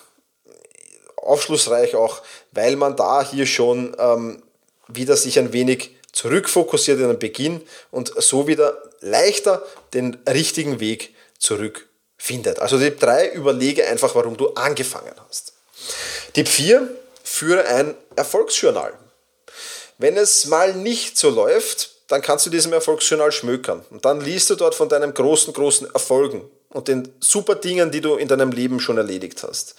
aufschlussreich 1.15 1.95
auch, 1.95 2.23
weil 2.53 2.75
man 2.75 2.95
da 2.95 3.23
hier 3.23 3.45
schon 3.45 3.95
ähm, 3.99 4.41
wieder 4.87 5.15
sich 5.15 5.37
ein 5.37 5.53
wenig 5.53 5.95
zurückfokussiert 6.11 6.99
in 6.99 7.07
den 7.07 7.19
Beginn 7.19 7.61
und 7.89 8.11
so 8.21 8.47
wieder 8.47 8.81
leichter 8.99 9.65
den 9.93 10.17
richtigen 10.27 10.79
Weg 10.79 11.15
zurückfindet. 11.39 12.59
Also 12.59 12.77
Tipp 12.77 12.99
3, 12.99 13.31
überlege 13.31 13.87
einfach, 13.87 14.15
warum 14.15 14.37
du 14.37 14.49
angefangen 14.53 15.13
hast. 15.27 15.53
Tipp 16.33 16.47
4, 16.47 16.87
führe 17.23 17.65
ein 17.65 17.95
Erfolgsjournal. 18.15 18.93
Wenn 19.97 20.17
es 20.17 20.45
mal 20.45 20.73
nicht 20.73 21.17
so 21.17 21.29
läuft, 21.29 21.91
dann 22.07 22.21
kannst 22.21 22.45
du 22.45 22.49
diesem 22.49 22.73
Erfolgsjournal 22.73 23.31
schmökern. 23.31 23.85
Und 23.89 24.03
dann 24.03 24.19
liest 24.19 24.49
du 24.49 24.55
dort 24.55 24.75
von 24.75 24.89
deinen 24.89 25.13
großen, 25.13 25.53
großen 25.53 25.93
Erfolgen 25.93 26.49
und 26.69 26.87
den 26.87 27.13
super 27.19 27.55
Dingen, 27.55 27.91
die 27.91 28.01
du 28.01 28.15
in 28.15 28.27
deinem 28.27 28.51
Leben 28.51 28.79
schon 28.79 28.97
erledigt 28.97 29.43
hast. 29.43 29.75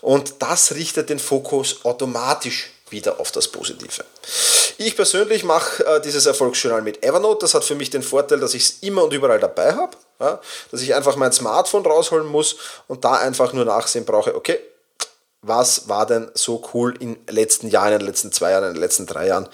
Und 0.00 0.34
das 0.40 0.74
richtet 0.74 1.10
den 1.10 1.18
Fokus 1.18 1.84
automatisch 1.84 2.70
wieder 2.92 3.18
auf 3.18 3.32
das 3.32 3.48
Positive. 3.48 4.04
Ich 4.78 4.94
persönlich 4.96 5.44
mache 5.44 5.84
äh, 5.84 6.00
dieses 6.00 6.26
Erfolgsjournal 6.26 6.82
mit 6.82 7.04
Evernote. 7.04 7.40
Das 7.40 7.54
hat 7.54 7.64
für 7.64 7.74
mich 7.74 7.90
den 7.90 8.02
Vorteil, 8.02 8.40
dass 8.40 8.54
ich 8.54 8.64
es 8.64 8.78
immer 8.82 9.04
und 9.04 9.12
überall 9.12 9.40
dabei 9.40 9.74
habe. 9.74 9.96
Ja, 10.20 10.40
dass 10.70 10.82
ich 10.82 10.94
einfach 10.94 11.16
mein 11.16 11.32
Smartphone 11.32 11.84
rausholen 11.84 12.26
muss 12.26 12.56
und 12.86 13.04
da 13.04 13.14
einfach 13.14 13.52
nur 13.52 13.64
nachsehen 13.64 14.04
brauche, 14.04 14.36
okay, 14.36 14.60
was 15.40 15.88
war 15.88 16.06
denn 16.06 16.30
so 16.34 16.62
cool 16.72 16.94
in 17.00 17.14
den 17.14 17.34
letzten 17.34 17.68
Jahren, 17.68 17.94
in 17.94 17.98
den 17.98 18.06
letzten 18.06 18.30
zwei 18.30 18.52
Jahren, 18.52 18.64
in 18.64 18.74
den 18.74 18.80
letzten 18.80 19.06
drei 19.06 19.26
Jahren. 19.26 19.48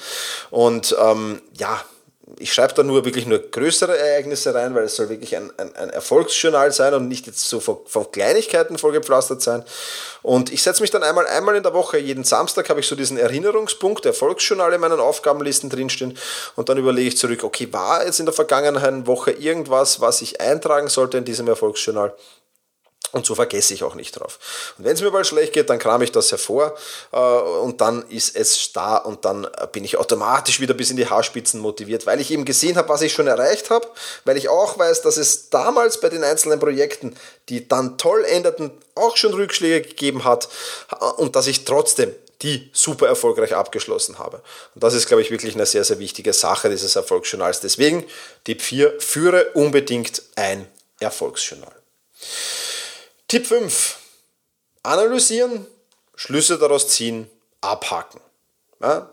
Und 0.51 0.95
ähm, 1.01 1.41
ja, 1.55 1.83
ich 2.39 2.53
schreibe 2.53 2.75
da 2.75 2.83
nur 2.83 3.05
wirklich 3.05 3.27
nur 3.27 3.39
größere 3.39 3.97
Ereignisse 3.97 4.55
rein, 4.55 4.75
weil 4.75 4.85
es 4.85 4.97
soll 4.97 5.09
wirklich 5.09 5.35
ein, 5.37 5.51
ein, 5.57 5.75
ein 5.77 5.91
Erfolgsjournal 5.91 6.73
sein 6.73 6.93
und 6.95 7.09
nicht 7.09 7.27
jetzt 7.27 7.49
so 7.49 7.61
von, 7.61 7.79
von 7.87 8.11
Kleinigkeiten 8.13 8.77
vollgepflastert 8.77 9.41
sein. 9.41 9.65
Und 10.23 10.53
ich 10.53 10.63
setze 10.63 10.83
mich 10.83 10.91
dann 10.91 11.03
einmal, 11.03 11.27
einmal 11.27 11.57
in 11.57 11.63
der 11.63 11.73
Woche, 11.73 11.99
jeden 11.99 12.25
Samstag 12.25 12.69
habe 12.69 12.81
ich 12.81 12.87
so 12.87 12.97
diesen 12.97 13.17
Erinnerungspunkt, 13.17 14.05
Erfolgsjournal 14.05 14.73
in 14.73 14.81
meinen 14.81 15.01
Aufgabenlisten 15.01 15.71
drinstehen 15.71 16.19
und 16.57 16.69
dann 16.69 16.77
überlege 16.77 17.09
ich 17.09 17.17
zurück, 17.17 17.45
okay, 17.45 17.73
war 17.73 18.05
jetzt 18.05 18.21
in 18.21 18.27
der 18.27 18.35
vergangenen 18.35 19.07
Woche 19.07 19.31
irgendwas, 19.31 20.01
was 20.01 20.21
ich 20.21 20.41
eintragen 20.41 20.89
sollte 20.89 21.19
in 21.19 21.25
diesem 21.25 21.49
Erfolgsjournal? 21.49 22.15
Und 23.13 23.25
so 23.25 23.35
vergesse 23.35 23.73
ich 23.73 23.83
auch 23.85 23.95
nicht 23.95 24.13
drauf. 24.13 24.39
Und 24.77 24.85
wenn 24.85 24.95
es 24.95 25.01
mir 25.01 25.11
mal 25.11 25.25
schlecht 25.25 25.55
geht, 25.55 25.71
dann 25.71 25.79
kram 25.79 26.03
ich 26.03 26.13
das 26.13 26.31
hervor 26.31 26.77
äh, 27.13 27.19
und 27.19 27.81
dann 27.81 28.07
ist 28.11 28.37
es 28.37 28.73
da 28.73 28.99
und 28.99 29.25
dann 29.25 29.47
bin 29.73 29.85
ich 29.85 29.97
automatisch 29.97 30.61
wieder 30.61 30.75
bis 30.75 30.91
in 30.91 30.97
die 30.97 31.09
Haarspitzen 31.09 31.61
motiviert, 31.61 32.07
weil 32.07 32.21
ich 32.21 32.31
eben 32.31 32.45
gesehen 32.45 32.77
habe, 32.77 32.89
was 32.89 33.03
ich 33.03 33.13
schon 33.13 33.27
erreicht 33.27 33.71
habe, 33.71 33.89
weil 34.25 34.37
ich 34.37 34.49
auch 34.49 34.79
weiß, 34.79 35.03
dass 35.03 35.17
es 35.17 35.49
damals 35.49 36.01
bei 36.01 36.11
den 36.11 36.23
einzelnen 36.23 36.61
Projekten, 36.61 37.17
die 37.49 37.67
dann 37.67 37.97
toll 37.97 38.25
endeten, 38.25 38.71
auch 38.95 39.17
schon 39.17 39.33
Rückschläge 39.33 39.89
gegeben 39.89 40.25
hat 40.25 40.49
äh, 40.93 41.05
und 41.05 41.35
dass 41.35 41.47
ich 41.47 41.65
trotzdem 41.65 42.15
die 42.43 42.71
super 42.73 43.09
erfolgreich 43.09 43.55
abgeschlossen 43.55 44.19
habe. 44.19 44.43
Und 44.75 44.85
das 44.85 44.95
ist, 44.95 45.09
glaube 45.09 45.23
ich, 45.23 45.31
wirklich 45.31 45.55
eine 45.55 45.67
sehr, 45.67 45.83
sehr 45.83 45.99
wichtige 45.99 46.33
Sache 46.33 46.71
dieses 46.71 46.95
Erfolgsjournals. 46.95 47.61
Deswegen 47.61 48.05
Tipp 48.45 48.63
4, 48.63 49.01
führe 49.01 49.51
unbedingt 49.55 50.23
ein 50.37 50.67
Erfolgsjournal. 51.01 51.73
Tipp 53.29 53.47
5. 53.47 53.99
Analysieren, 54.83 55.67
Schlüsse 56.15 56.59
daraus 56.59 56.89
ziehen, 56.89 57.29
abhaken. 57.61 58.23
Ja? 58.81 59.11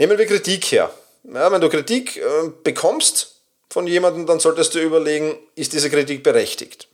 Nehmen 0.00 0.18
wir 0.18 0.26
Kritik 0.26 0.64
her. 0.72 0.90
Ja, 1.22 1.52
wenn 1.52 1.60
du 1.60 1.68
Kritik 1.68 2.16
äh, 2.16 2.50
bekommst 2.64 3.36
von 3.70 3.86
jemandem, 3.86 4.26
dann 4.26 4.40
solltest 4.40 4.74
du 4.74 4.80
überlegen, 4.80 5.38
ist 5.54 5.72
diese 5.72 5.88
Kritik 5.88 6.24
berechtigt? 6.24 6.88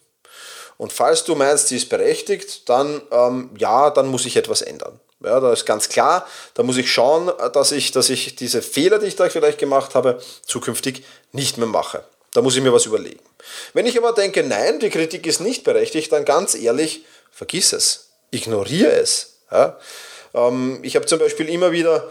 Und 0.76 0.92
falls 0.92 1.24
du 1.24 1.34
meinst, 1.34 1.68
sie 1.68 1.76
ist 1.76 1.88
berechtigt, 1.88 2.68
dann 2.68 3.00
ähm, 3.10 3.48
ja, 3.56 3.88
dann 3.88 4.08
muss 4.08 4.26
ich 4.26 4.36
etwas 4.36 4.60
ändern. 4.60 5.00
Ja, 5.20 5.40
da 5.40 5.50
ist 5.50 5.64
ganz 5.64 5.88
klar, 5.88 6.26
da 6.52 6.62
muss 6.62 6.76
ich 6.76 6.92
schauen, 6.92 7.32
dass 7.54 7.72
ich, 7.72 7.92
dass 7.92 8.10
ich 8.10 8.36
diese 8.36 8.60
Fehler, 8.60 8.98
die 8.98 9.06
ich 9.06 9.16
da 9.16 9.30
vielleicht 9.30 9.58
gemacht 9.58 9.94
habe, 9.94 10.20
zukünftig 10.44 11.04
nicht 11.32 11.56
mehr 11.56 11.68
mache. 11.68 12.04
Da 12.34 12.42
muss 12.42 12.56
ich 12.56 12.62
mir 12.62 12.72
was 12.72 12.84
überlegen. 12.84 13.20
Wenn 13.72 13.86
ich 13.86 13.96
aber 13.96 14.12
denke, 14.12 14.42
nein, 14.42 14.80
die 14.80 14.90
Kritik 14.90 15.26
ist 15.26 15.40
nicht 15.40 15.64
berechtigt, 15.64 16.12
dann 16.12 16.24
ganz 16.24 16.54
ehrlich, 16.54 17.04
vergiss 17.30 17.72
es, 17.72 18.10
ignoriere 18.32 18.92
es. 18.92 19.38
Ja? 19.50 19.78
Ähm, 20.34 20.80
ich 20.82 20.96
habe 20.96 21.06
zum 21.06 21.18
Beispiel 21.18 21.48
immer 21.48 21.72
wieder, 21.72 22.10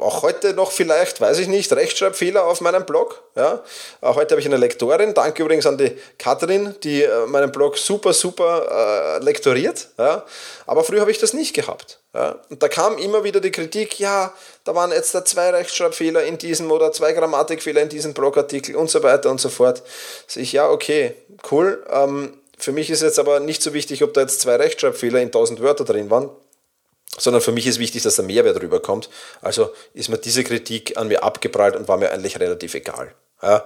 auch 0.00 0.22
heute 0.22 0.54
noch 0.54 0.72
vielleicht, 0.72 1.20
weiß 1.20 1.38
ich 1.38 1.48
nicht, 1.48 1.72
Rechtschreibfehler 1.72 2.44
auf 2.44 2.60
meinem 2.60 2.84
Blog. 2.86 3.22
Ja? 3.36 3.62
Auch 4.00 4.16
heute 4.16 4.32
habe 4.32 4.40
ich 4.40 4.46
eine 4.46 4.56
Lektorin, 4.56 5.14
danke 5.14 5.42
übrigens 5.42 5.66
an 5.66 5.78
die 5.78 5.96
Katrin, 6.18 6.74
die 6.82 7.02
äh, 7.02 7.26
meinen 7.26 7.52
Blog 7.52 7.76
super, 7.76 8.12
super 8.12 9.18
äh, 9.20 9.24
lektoriert. 9.24 9.88
Ja? 9.98 10.24
Aber 10.66 10.82
früher 10.82 11.00
habe 11.00 11.10
ich 11.10 11.18
das 11.18 11.34
nicht 11.34 11.54
gehabt. 11.54 12.00
Ja? 12.14 12.38
Und 12.48 12.62
da 12.62 12.68
kam 12.68 12.96
immer 12.98 13.24
wieder 13.24 13.40
die 13.40 13.52
Kritik, 13.52 14.00
ja, 14.00 14.32
da 14.64 14.74
waren 14.74 14.90
jetzt 14.90 15.14
da 15.14 15.24
zwei 15.24 15.50
Rechtschreibfehler 15.50 16.24
in 16.24 16.38
diesem 16.38 16.70
oder 16.70 16.92
zwei 16.92 17.12
Grammatikfehler 17.12 17.82
in 17.82 17.88
diesem 17.88 18.14
Blogartikel 18.14 18.74
und 18.76 18.90
so 18.90 19.02
weiter 19.02 19.30
und 19.30 19.40
so 19.40 19.50
fort. 19.50 19.82
Sag 20.26 20.42
ich, 20.42 20.52
ja, 20.52 20.70
okay, 20.70 21.14
cool. 21.50 21.84
Ähm, 21.90 22.38
für 22.58 22.72
mich 22.72 22.90
ist 22.90 23.02
jetzt 23.02 23.18
aber 23.18 23.40
nicht 23.40 23.62
so 23.62 23.74
wichtig, 23.74 24.02
ob 24.02 24.14
da 24.14 24.22
jetzt 24.22 24.40
zwei 24.40 24.56
Rechtschreibfehler 24.56 25.20
in 25.20 25.26
1000 25.28 25.60
Wörter 25.60 25.84
drin 25.84 26.10
waren 26.10 26.30
sondern 27.18 27.42
für 27.42 27.52
mich 27.52 27.66
ist 27.66 27.78
wichtig, 27.78 28.02
dass 28.02 28.16
der 28.16 28.24
Mehrwert 28.24 28.60
rüberkommt. 28.62 29.10
Also 29.40 29.70
ist 29.94 30.08
mir 30.08 30.18
diese 30.18 30.44
Kritik 30.44 30.96
an 30.96 31.08
mir 31.08 31.22
abgeprallt 31.22 31.76
und 31.76 31.88
war 31.88 31.96
mir 31.96 32.10
eigentlich 32.10 32.40
relativ 32.40 32.74
egal. 32.74 33.14
Ja, 33.42 33.64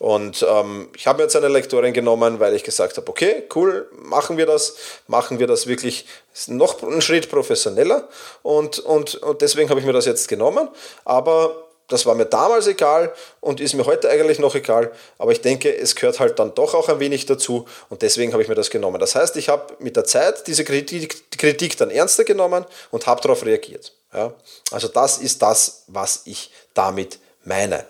und 0.00 0.44
ähm, 0.46 0.90
ich 0.94 1.06
habe 1.06 1.16
mir 1.16 1.22
jetzt 1.22 1.34
eine 1.34 1.48
Lektorin 1.48 1.94
genommen, 1.94 2.40
weil 2.40 2.54
ich 2.54 2.62
gesagt 2.62 2.98
habe, 2.98 3.08
okay, 3.08 3.44
cool, 3.54 3.88
machen 4.02 4.36
wir 4.36 4.44
das, 4.44 4.76
machen 5.06 5.38
wir 5.38 5.46
das 5.46 5.66
wirklich 5.66 6.04
noch 6.46 6.82
einen 6.82 7.00
Schritt 7.00 7.30
professioneller 7.30 8.06
und, 8.42 8.80
und, 8.80 9.14
und 9.14 9.40
deswegen 9.40 9.70
habe 9.70 9.80
ich 9.80 9.86
mir 9.86 9.94
das 9.94 10.04
jetzt 10.04 10.28
genommen. 10.28 10.68
Aber 11.06 11.63
das 11.88 12.06
war 12.06 12.14
mir 12.14 12.24
damals 12.24 12.66
egal 12.66 13.12
und 13.40 13.60
ist 13.60 13.74
mir 13.74 13.84
heute 13.84 14.08
eigentlich 14.08 14.38
noch 14.38 14.54
egal, 14.54 14.90
aber 15.18 15.32
ich 15.32 15.42
denke, 15.42 15.74
es 15.76 15.94
gehört 15.94 16.18
halt 16.18 16.38
dann 16.38 16.54
doch 16.54 16.74
auch 16.74 16.88
ein 16.88 16.98
wenig 16.98 17.26
dazu 17.26 17.66
und 17.90 18.02
deswegen 18.02 18.32
habe 18.32 18.42
ich 18.42 18.48
mir 18.48 18.54
das 18.54 18.70
genommen. 18.70 18.98
Das 18.98 19.14
heißt, 19.14 19.36
ich 19.36 19.48
habe 19.48 19.74
mit 19.78 19.96
der 19.96 20.04
Zeit 20.04 20.46
diese 20.46 20.64
Kritik, 20.64 21.30
Kritik 21.36 21.76
dann 21.76 21.90
ernster 21.90 22.24
genommen 22.24 22.64
und 22.90 23.06
habe 23.06 23.20
darauf 23.20 23.44
reagiert. 23.44 23.92
Ja? 24.12 24.32
Also 24.70 24.88
das 24.88 25.18
ist 25.18 25.42
das, 25.42 25.84
was 25.88 26.22
ich 26.24 26.50
damit 26.72 27.18
meine. 27.44 27.84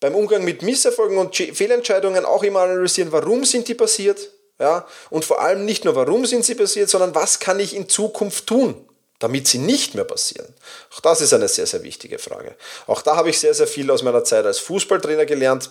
Beim 0.00 0.14
Umgang 0.14 0.42
mit 0.44 0.62
Misserfolgen 0.62 1.18
und 1.18 1.36
Fehlentscheidungen 1.36 2.24
auch 2.24 2.42
immer 2.42 2.60
analysieren, 2.60 3.12
warum 3.12 3.44
sind 3.44 3.68
die 3.68 3.74
passiert? 3.74 4.30
Ja? 4.58 4.86
Und 5.10 5.24
vor 5.24 5.40
allem 5.40 5.64
nicht 5.64 5.84
nur, 5.84 5.94
warum 5.94 6.24
sind 6.24 6.44
sie 6.44 6.54
passiert, 6.54 6.88
sondern 6.88 7.14
was 7.14 7.38
kann 7.38 7.60
ich 7.60 7.76
in 7.76 7.88
Zukunft 7.88 8.46
tun? 8.46 8.88
Damit 9.22 9.46
sie 9.46 9.58
nicht 9.58 9.94
mehr 9.94 10.04
passieren? 10.04 10.52
Auch 10.94 11.00
das 11.00 11.20
ist 11.20 11.32
eine 11.32 11.48
sehr, 11.48 11.66
sehr 11.66 11.82
wichtige 11.84 12.18
Frage. 12.18 12.56
Auch 12.86 13.02
da 13.02 13.16
habe 13.16 13.30
ich 13.30 13.38
sehr, 13.38 13.54
sehr 13.54 13.68
viel 13.68 13.90
aus 13.90 14.02
meiner 14.02 14.24
Zeit 14.24 14.44
als 14.44 14.58
Fußballtrainer 14.58 15.26
gelernt, 15.26 15.70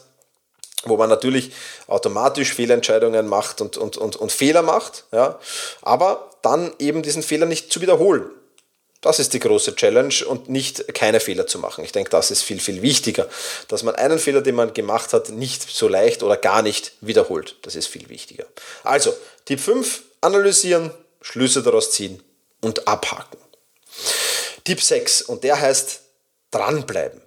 wo 0.84 0.96
man 0.98 1.10
natürlich 1.10 1.52
automatisch 1.88 2.54
Fehlentscheidungen 2.54 3.28
macht 3.28 3.62
und, 3.62 3.78
und, 3.78 3.98
und, 3.98 4.16
und 4.16 4.32
Fehler 4.32 4.62
macht, 4.62 5.04
ja, 5.12 5.38
aber 5.82 6.30
dann 6.42 6.74
eben 6.80 7.04
diesen 7.04 7.24
Fehler 7.24 7.46
nicht 7.46 7.72
zu 7.72 7.82
wiederholen. 7.82 8.30
Das 9.02 9.20
ist 9.20 9.34
die 9.34 9.40
große 9.40 9.76
Challenge 9.76 10.14
und 10.28 10.48
nicht 10.48 10.94
keine 10.94 11.20
Fehler 11.20 11.48
zu 11.48 11.58
machen. 11.58 11.84
Ich 11.84 11.92
denke, 11.92 12.12
das 12.12 12.30
ist 12.30 12.44
viel, 12.44 12.60
viel 12.60 12.84
wichtiger, 12.84 13.28
dass 13.68 13.84
man 13.84 13.96
einen 13.96 14.20
Fehler, 14.20 14.42
den 14.42 14.56
man 14.56 14.74
gemacht 14.74 15.14
hat, 15.14 15.30
nicht 15.30 15.70
so 15.70 15.88
leicht 15.88 16.22
oder 16.24 16.38
gar 16.38 16.62
nicht 16.62 16.94
wiederholt. 17.02 17.56
Das 17.64 17.76
ist 17.76 17.88
viel 17.88 18.10
wichtiger. 18.10 18.46
Also, 18.84 19.14
Tipp 19.46 19.60
5, 19.60 20.04
analysieren, 20.22 20.92
Schlüsse 21.22 21.64
daraus 21.64 21.92
ziehen 21.92 22.22
und 22.62 22.88
abhaken. 22.88 23.40
Tipp 24.64 24.82
6 24.82 25.24
und 25.24 25.44
der 25.44 25.60
heißt 25.60 26.02
dranbleiben. 26.52 27.22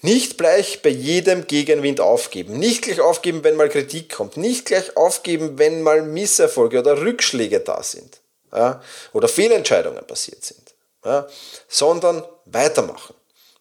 Nicht 0.00 0.36
gleich 0.36 0.82
bei 0.82 0.88
jedem 0.88 1.46
Gegenwind 1.46 2.00
aufgeben. 2.00 2.58
Nicht 2.58 2.82
gleich 2.82 3.00
aufgeben, 3.00 3.44
wenn 3.44 3.54
mal 3.54 3.68
Kritik 3.68 4.10
kommt. 4.10 4.36
Nicht 4.36 4.66
gleich 4.66 4.96
aufgeben, 4.96 5.58
wenn 5.58 5.82
mal 5.82 6.02
Misserfolge 6.02 6.80
oder 6.80 7.00
Rückschläge 7.00 7.60
da 7.60 7.82
sind. 7.82 8.20
Ja, 8.52 8.82
oder 9.12 9.28
Fehlentscheidungen 9.28 10.04
passiert 10.06 10.44
sind. 10.44 10.74
Ja, 11.04 11.28
sondern 11.68 12.24
weitermachen. 12.46 13.14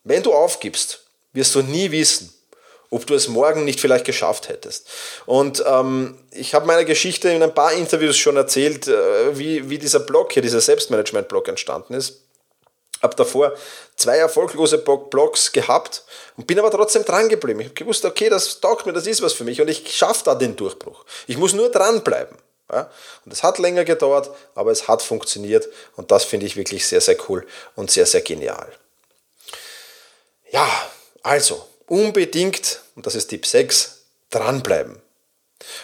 Wenn 0.04 0.24
du 0.24 0.34
aufgibst, 0.34 1.04
wirst 1.32 1.54
du 1.54 1.62
nie 1.62 1.92
wissen, 1.92 2.34
ob 2.92 3.08
du 3.08 3.16
es 3.16 3.30
morgen 3.30 3.64
nicht 3.64 3.80
vielleicht 3.80 4.06
geschafft 4.06 4.50
hättest. 4.50 4.88
Und 5.26 5.64
ähm, 5.66 6.18
ich 6.30 6.54
habe 6.54 6.68
meine 6.68 6.86
Geschichte 6.86 7.30
in 7.30 7.42
ein 7.42 7.56
paar 7.56 7.72
Interviews 7.72 8.18
schon 8.18 8.36
erzählt, 8.36 8.88
äh, 8.88 9.38
wie, 9.38 9.70
wie 9.70 9.80
dieser 9.80 10.02
Blog 10.02 10.34
hier, 10.34 10.42
dieser 10.42 10.62
Selbstmanagement-Blog 10.62 11.48
entstanden 11.48 11.94
ist. 11.94 12.22
Habe 13.02 13.16
davor 13.16 13.54
zwei 13.96 14.18
erfolglose 14.18 14.78
Blogs 14.78 15.52
gehabt 15.52 16.04
und 16.38 16.46
bin 16.46 16.60
aber 16.60 16.70
trotzdem 16.70 17.04
dran 17.04 17.30
geblieben. 17.30 17.62
Ich 17.62 17.68
habe 17.68 17.76
gewusst, 17.76 18.06
okay, 18.06 18.30
das 18.30 18.60
taugt 18.60 18.86
mir, 18.86 18.94
das 18.94 19.08
ist 19.08 19.24
was 19.24 19.34
für 19.34 19.46
mich 19.46 19.60
und 19.60 19.70
ich 19.70 19.96
schaffe 19.96 20.24
da 20.26 20.36
den 20.36 20.56
Durchbruch. 20.56 21.06
Ich 21.26 21.38
muss 21.38 21.54
nur 21.54 21.70
dranbleiben. 21.70 22.38
Ja? 22.72 22.92
Und 23.26 23.32
es 23.32 23.42
hat 23.42 23.58
länger 23.58 23.86
gedauert, 23.86 24.30
aber 24.54 24.72
es 24.72 24.88
hat 24.88 25.02
funktioniert 25.02 25.68
und 25.96 26.12
das 26.12 26.26
finde 26.26 26.46
ich 26.46 26.58
wirklich 26.58 26.86
sehr, 26.86 27.02
sehr 27.02 27.18
cool 27.30 27.48
und 27.76 27.90
sehr, 27.90 28.06
sehr 28.06 28.22
genial. 28.22 28.72
Ja, 30.52 30.70
also, 31.24 31.66
unbedingt, 31.92 32.80
und 32.96 33.06
das 33.06 33.16
ist 33.16 33.28
Tipp 33.28 33.46
6, 33.46 34.04
dranbleiben. 34.30 35.02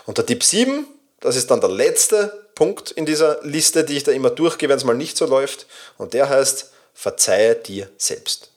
Und 0.05 0.17
der 0.17 0.25
Tipp 0.25 0.41
7, 0.41 0.87
das 1.19 1.35
ist 1.35 1.51
dann 1.51 1.59
der 1.59 1.69
letzte 1.69 2.47
Punkt 2.55 2.91
in 2.91 3.05
dieser 3.05 3.43
Liste, 3.43 3.83
die 3.83 3.97
ich 3.97 4.05
da 4.05 4.13
immer 4.13 4.29
durchgehe, 4.29 4.69
wenn 4.69 4.77
es 4.77 4.85
mal 4.85 4.95
nicht 4.95 5.17
so 5.17 5.25
läuft. 5.25 5.67
Und 5.97 6.13
der 6.13 6.29
heißt, 6.29 6.71
verzeihe 6.93 7.55
dir 7.55 7.89
selbst. 7.97 8.51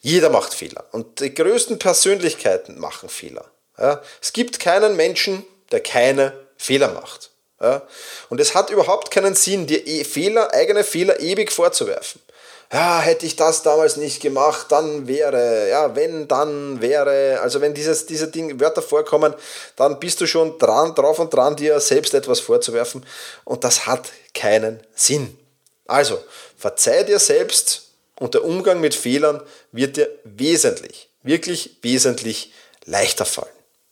Jeder 0.00 0.30
macht 0.30 0.54
Fehler. 0.54 0.86
Und 0.92 1.20
die 1.20 1.34
größten 1.34 1.78
Persönlichkeiten 1.78 2.78
machen 2.78 3.10
Fehler. 3.10 3.44
Ja, 3.76 4.02
es 4.22 4.32
gibt 4.32 4.58
keinen 4.58 4.96
Menschen, 4.96 5.44
der 5.70 5.80
keine 5.80 6.32
Fehler 6.56 6.88
macht. 6.92 7.30
Ja, 7.60 7.86
und 8.30 8.40
es 8.40 8.54
hat 8.54 8.70
überhaupt 8.70 9.10
keinen 9.10 9.34
Sinn, 9.34 9.66
dir 9.66 9.86
eh 9.86 10.04
Fehler, 10.04 10.54
eigene 10.54 10.82
Fehler 10.82 11.20
ewig 11.20 11.52
vorzuwerfen 11.52 12.22
ja, 12.72 13.00
hätte 13.00 13.24
ich 13.24 13.36
das 13.36 13.62
damals 13.62 13.96
nicht 13.96 14.20
gemacht, 14.20 14.66
dann 14.70 15.08
wäre, 15.08 15.70
ja, 15.70 15.96
wenn, 15.96 16.28
dann 16.28 16.82
wäre, 16.82 17.40
also 17.40 17.62
wenn 17.62 17.72
dieses, 17.72 18.04
diese 18.04 18.28
Ding, 18.28 18.60
Wörter 18.60 18.82
vorkommen, 18.82 19.34
dann 19.76 19.98
bist 19.98 20.20
du 20.20 20.26
schon 20.26 20.58
dran, 20.58 20.94
drauf 20.94 21.18
und 21.18 21.32
dran, 21.32 21.56
dir 21.56 21.80
selbst 21.80 22.12
etwas 22.12 22.40
vorzuwerfen 22.40 23.06
und 23.44 23.64
das 23.64 23.86
hat 23.86 24.10
keinen 24.34 24.80
Sinn. 24.94 25.38
Also, 25.86 26.22
verzeih 26.58 27.04
dir 27.04 27.18
selbst 27.18 27.84
und 28.20 28.34
der 28.34 28.44
Umgang 28.44 28.80
mit 28.80 28.94
Fehlern 28.94 29.42
wird 29.72 29.96
dir 29.96 30.10
wesentlich, 30.24 31.08
wirklich 31.22 31.78
wesentlich 31.80 32.52
leichter 32.84 33.24
fallen. 33.24 33.48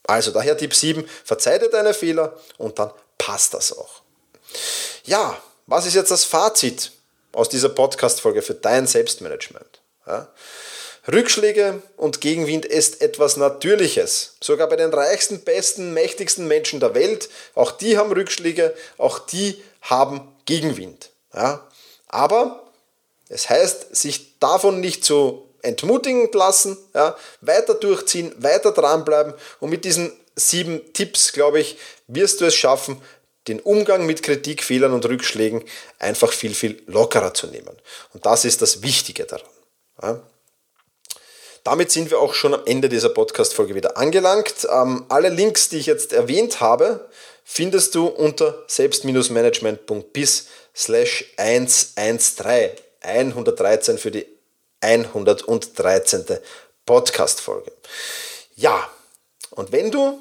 Also 0.06 0.30
daher 0.32 0.56
Tipp 0.56 0.74
7, 0.74 1.08
verzeih 1.24 1.58
dir 1.58 1.70
deine 1.70 1.94
Fehler 1.94 2.36
und 2.58 2.78
dann 2.78 2.90
passt 3.16 3.54
das 3.54 3.76
auch. 3.76 4.02
Ja, 5.04 5.40
was 5.66 5.86
ist 5.86 5.94
jetzt 5.94 6.10
das 6.10 6.24
Fazit 6.24 6.92
aus 7.36 7.50
dieser 7.50 7.68
Podcast-Folge 7.68 8.40
für 8.40 8.54
dein 8.54 8.86
Selbstmanagement. 8.86 9.82
Ja? 10.06 10.28
Rückschläge 11.06 11.82
und 11.96 12.20
Gegenwind 12.20 12.64
ist 12.64 13.02
etwas 13.02 13.36
Natürliches. 13.36 14.36
Sogar 14.40 14.68
bei 14.68 14.76
den 14.76 14.92
reichsten, 14.92 15.42
besten, 15.42 15.92
mächtigsten 15.92 16.48
Menschen 16.48 16.80
der 16.80 16.94
Welt, 16.94 17.28
auch 17.54 17.72
die 17.72 17.98
haben 17.98 18.10
Rückschläge, 18.10 18.74
auch 18.96 19.18
die 19.18 19.62
haben 19.82 20.34
Gegenwind. 20.46 21.10
Ja? 21.34 21.68
Aber 22.08 22.72
es 23.28 23.50
heißt, 23.50 23.94
sich 23.94 24.38
davon 24.38 24.80
nicht 24.80 25.04
zu 25.04 25.46
entmutigen 25.60 26.30
lassen, 26.32 26.78
ja? 26.94 27.16
weiter 27.42 27.74
durchziehen, 27.74 28.34
weiter 28.38 28.72
dranbleiben 28.72 29.34
und 29.60 29.68
mit 29.68 29.84
diesen 29.84 30.10
sieben 30.36 30.92
Tipps, 30.92 31.32
glaube 31.32 31.60
ich, 31.60 31.78
wirst 32.08 32.40
du 32.40 32.46
es 32.46 32.54
schaffen, 32.54 33.00
den 33.48 33.60
Umgang 33.60 34.06
mit 34.06 34.22
Kritik, 34.22 34.62
Fehlern 34.62 34.92
und 34.92 35.04
Rückschlägen 35.04 35.64
einfach 35.98 36.32
viel, 36.32 36.54
viel 36.54 36.82
lockerer 36.86 37.34
zu 37.34 37.46
nehmen. 37.46 37.76
Und 38.12 38.26
das 38.26 38.44
ist 38.44 38.62
das 38.62 38.82
Wichtige 38.82 39.24
daran. 39.24 39.46
Ja. 40.02 40.22
Damit 41.64 41.90
sind 41.90 42.10
wir 42.10 42.20
auch 42.20 42.34
schon 42.34 42.54
am 42.54 42.62
Ende 42.64 42.88
dieser 42.88 43.08
Podcast-Folge 43.08 43.74
wieder 43.74 43.96
angelangt. 43.96 44.68
Ähm, 44.70 45.04
alle 45.08 45.30
Links, 45.30 45.68
die 45.68 45.78
ich 45.78 45.86
jetzt 45.86 46.12
erwähnt 46.12 46.60
habe, 46.60 47.08
findest 47.44 47.94
du 47.94 48.06
unter 48.06 48.64
selbst-management.bis 48.68 50.46
slash 50.74 51.24
113. 51.36 52.70
113 53.00 53.98
für 53.98 54.10
die 54.10 54.26
113. 54.80 56.24
Podcast-Folge. 56.84 57.72
Ja, 58.54 58.88
und 59.50 59.72
wenn 59.72 59.90
du 59.90 60.20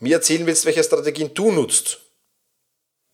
mir 0.00 0.16
erzählen 0.16 0.46
willst, 0.46 0.64
welche 0.64 0.82
Strategien 0.82 1.32
du 1.34 1.52
nutzt, 1.52 2.00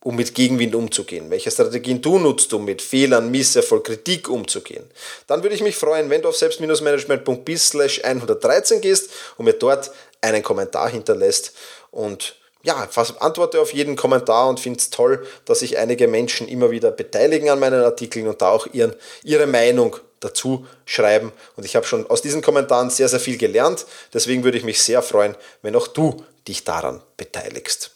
um 0.01 0.17
mit 0.17 0.35
Gegenwind 0.35 0.75
umzugehen, 0.75 1.31
welche 1.31 1.51
Strategien 1.51 2.01
du 2.01 2.19
nutzt, 2.19 2.53
um 2.55 2.65
mit 2.65 2.81
Fehlern, 2.81 3.31
Misserfolg, 3.31 3.85
Kritik 3.85 4.29
umzugehen, 4.29 4.85
dann 5.27 5.43
würde 5.43 5.55
ich 5.55 5.63
mich 5.63 5.77
freuen, 5.77 6.09
wenn 6.09 6.23
du 6.23 6.29
auf 6.29 6.37
selbst-management.bis 6.37 7.75
113 7.75 8.81
gehst 8.81 9.11
und 9.37 9.45
mir 9.45 9.55
dort 9.55 9.91
einen 10.21 10.43
Kommentar 10.43 10.89
hinterlässt 10.89 11.53
und 11.91 12.37
ja, 12.63 12.89
antworte 13.21 13.61
auf 13.61 13.73
jeden 13.73 13.97
Kommentar 13.97 14.49
und 14.49 14.61
finde 14.61 14.79
es 14.81 14.91
toll, 14.91 15.27
dass 15.45 15.61
sich 15.61 15.79
einige 15.79 16.09
Menschen 16.09 16.49
immer 16.49 16.71
wieder 16.71 16.91
beteiligen 16.91 17.51
an 17.51 17.61
meinen 17.61 17.83
Artikeln 17.83 18.27
und 18.27 18.43
da 18.43 18.51
auch 18.51 18.67
ihren, 18.73 18.95
ihre 19.23 19.47
Meinung 19.47 19.97
dazu 20.21 20.67
schreiben. 20.85 21.33
Und 21.57 21.65
ich 21.65 21.77
habe 21.77 21.87
schon 21.87 22.09
aus 22.11 22.21
diesen 22.21 22.43
Kommentaren 22.43 22.91
sehr, 22.91 23.09
sehr 23.09 23.21
viel 23.21 23.39
gelernt. 23.39 23.87
Deswegen 24.13 24.43
würde 24.43 24.59
ich 24.59 24.65
mich 24.65 24.83
sehr 24.83 25.03
freuen, 25.03 25.37
wenn 25.63 25.77
auch 25.77 25.87
du 25.87 26.25
dich 26.49 26.65
daran 26.65 27.01
beteiligst. 27.17 27.93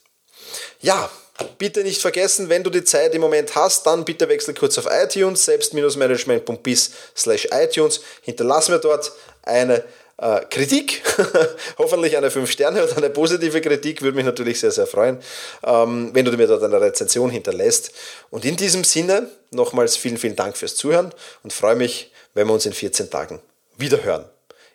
Ja, 0.80 1.10
bitte 1.58 1.82
nicht 1.82 2.00
vergessen, 2.00 2.48
wenn 2.48 2.62
du 2.62 2.70
die 2.70 2.84
Zeit 2.84 3.14
im 3.14 3.20
Moment 3.20 3.54
hast, 3.54 3.86
dann 3.86 4.04
bitte 4.04 4.28
wechsel 4.28 4.54
kurz 4.54 4.78
auf 4.78 4.86
iTunes, 4.90 5.44
selbst-management.bis 5.44 6.90
slash 7.16 7.48
iTunes. 7.52 8.00
Hinterlass 8.22 8.68
mir 8.68 8.78
dort 8.78 9.12
eine 9.42 9.84
äh, 10.18 10.40
Kritik, 10.50 11.02
hoffentlich 11.78 12.16
eine 12.16 12.30
5 12.30 12.50
Sterne 12.50 12.84
oder 12.84 12.96
eine 12.96 13.10
positive 13.10 13.60
Kritik, 13.60 14.02
würde 14.02 14.16
mich 14.16 14.24
natürlich 14.24 14.60
sehr, 14.60 14.70
sehr 14.70 14.86
freuen, 14.86 15.18
ähm, 15.64 16.10
wenn 16.12 16.24
du 16.24 16.32
mir 16.32 16.46
dort 16.46 16.62
eine 16.62 16.80
Rezension 16.80 17.30
hinterlässt. 17.30 17.92
Und 18.30 18.44
in 18.44 18.56
diesem 18.56 18.84
Sinne 18.84 19.28
nochmals 19.50 19.96
vielen, 19.96 20.18
vielen 20.18 20.36
Dank 20.36 20.56
fürs 20.56 20.76
Zuhören 20.76 21.12
und 21.42 21.52
freue 21.52 21.76
mich, 21.76 22.12
wenn 22.34 22.46
wir 22.46 22.54
uns 22.54 22.66
in 22.66 22.72
14 22.72 23.10
Tagen 23.10 23.40
wieder 23.76 24.02
hören. 24.04 24.24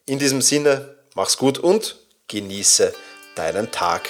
In 0.06 0.20
diesem 0.20 0.42
Sinne, 0.42 0.96
mach's 1.16 1.38
gut 1.38 1.58
und 1.60 1.98
genieße 2.28 2.94
deinen 3.36 3.72
Tag. 3.72 4.10